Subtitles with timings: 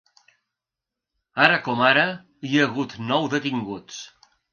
[1.47, 2.05] Ara com ara,
[2.47, 4.01] hi ha hagut nou detinguts.